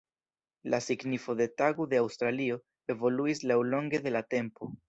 La 0.71 0.79
signifo 0.85 1.35
de 1.43 1.47
Tago 1.63 1.87
de 1.93 2.01
Aŭstralio 2.05 2.59
evoluis 2.97 3.47
laŭlonge 3.53 4.05
de 4.09 4.19
la 4.19 4.27
tempo. 4.37 4.77